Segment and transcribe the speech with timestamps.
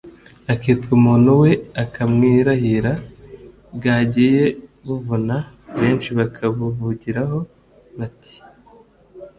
[0.53, 1.51] akitwa umuntu we,
[1.83, 2.91] akamwirahira.
[3.75, 4.45] Bwagiye
[4.85, 5.35] buvuna
[5.79, 7.37] benshi bakabuvugiraho.
[7.97, 8.35] Bati